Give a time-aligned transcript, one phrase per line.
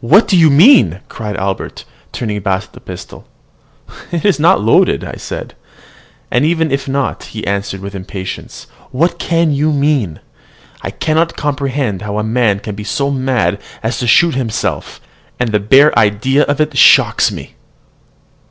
[0.00, 3.26] "What do you mean?" cried Albert, turning back the pistol.
[4.10, 5.54] "It is not loaded," said
[6.32, 6.34] I.
[6.36, 10.20] "And even if not," he answered with impatience, "what can you mean?
[10.80, 15.02] I cannot comprehend how a man can be so mad as to shoot himself,
[15.38, 17.54] and the bare idea of it shocks me."